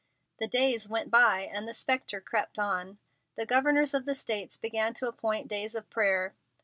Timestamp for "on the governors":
2.57-3.93